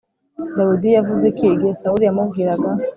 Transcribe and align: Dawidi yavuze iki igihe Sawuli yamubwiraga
Dawidi 0.57 0.89
yavuze 0.97 1.23
iki 1.31 1.45
igihe 1.53 1.73
Sawuli 1.79 2.03
yamubwiraga 2.07 2.69